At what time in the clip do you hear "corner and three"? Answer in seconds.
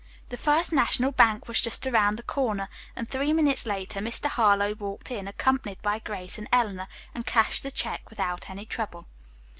2.23-3.33